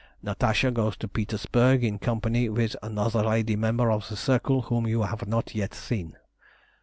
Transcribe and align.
Natasha 0.23 0.71
goes 0.71 0.97
to 0.97 1.07
Petersburg 1.07 1.83
in 1.83 1.99
company 1.99 2.49
with 2.49 2.75
another 2.81 3.21
lady 3.23 3.55
member 3.55 3.91
of 3.91 4.09
the 4.09 4.15
Circle 4.15 4.63
whom 4.63 4.87
you 4.87 5.03
have 5.03 5.27
not 5.27 5.53
yet 5.53 5.75
seen. 5.75 6.17